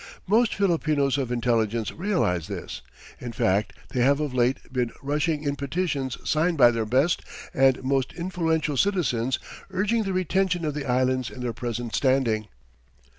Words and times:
Most 0.25 0.55
Filipinos 0.55 1.19
of 1.19 1.31
intelligence 1.31 1.91
realize 1.91 2.47
this. 2.47 2.81
In 3.19 3.31
fact, 3.31 3.73
they 3.89 3.99
have 4.01 4.19
of 4.19 4.33
late 4.33 4.57
been 4.73 4.89
rushing 5.03 5.43
in 5.43 5.55
petitions 5.55 6.17
signed 6.27 6.57
by 6.57 6.71
their 6.71 6.87
best 6.87 7.21
and 7.53 7.83
most 7.83 8.11
influential 8.13 8.77
citizens 8.77 9.37
urging 9.69 10.01
the 10.01 10.11
retention 10.13 10.65
of 10.65 10.73
the 10.73 10.87
Islands 10.87 11.29
in 11.29 11.41
their 11.41 11.53
present 11.53 11.93
standing. 11.93 12.47